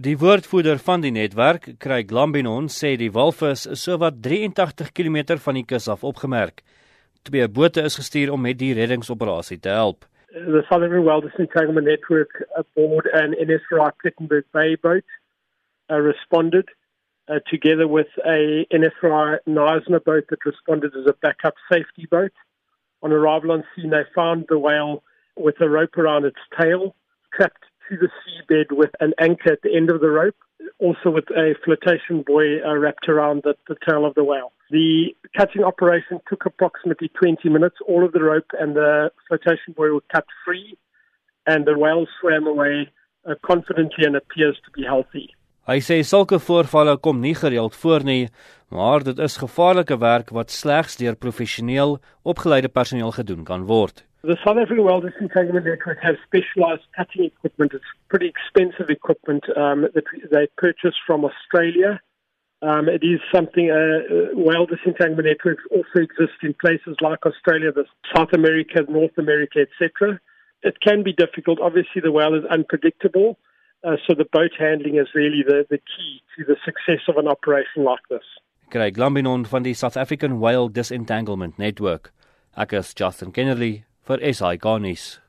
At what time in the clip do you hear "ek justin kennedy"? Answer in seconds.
82.56-83.84